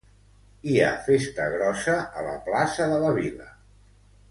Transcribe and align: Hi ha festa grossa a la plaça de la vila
Hi 0.69 0.79
ha 0.85 1.01
festa 1.09 1.45
grossa 1.57 1.99
a 2.21 2.25
la 2.29 2.33
plaça 2.49 2.91
de 2.95 2.99
la 3.07 3.13
vila 3.21 3.49